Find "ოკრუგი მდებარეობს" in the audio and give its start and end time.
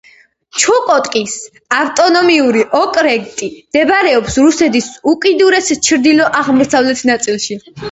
2.79-4.41